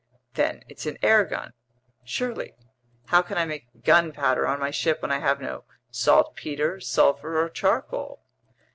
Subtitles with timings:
[0.33, 1.53] "Then it's an air gun?"
[2.03, 2.55] "Surely.
[3.09, 7.49] How can I make gunpowder on my ship when I have no saltpeter, sulfur, or
[7.49, 8.23] charcoal?"